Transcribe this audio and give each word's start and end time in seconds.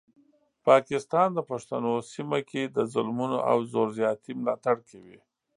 پاکستان 0.67 1.27
د 1.33 1.39
پښتنو 1.49 1.93
سیمه 2.11 2.39
کې 2.49 2.63
د 2.75 2.77
ظلمونو 2.93 3.37
او 3.51 3.57
زور 3.71 3.87
زیاتي 3.99 4.31
ملاتړ 4.41 4.77
کوي. 4.89 5.17